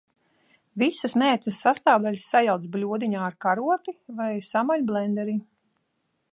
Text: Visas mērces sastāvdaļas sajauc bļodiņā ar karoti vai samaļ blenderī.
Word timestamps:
Visas 0.83 1.13
mērces 1.21 1.59
sastāvdaļas 1.65 2.25
sajauc 2.33 2.65
bļodiņā 2.77 3.21
ar 3.29 3.37
karoti 3.47 3.97
vai 4.23 4.31
samaļ 4.51 4.89
blenderī. 4.91 5.41